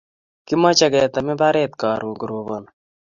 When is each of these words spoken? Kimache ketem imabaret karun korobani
Kimache 0.47 0.87
ketem 0.93 1.25
imabaret 1.27 1.71
karun 1.81 2.13
korobani 2.19 2.69